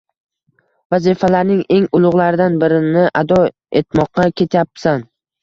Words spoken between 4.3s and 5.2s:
ketyapsan.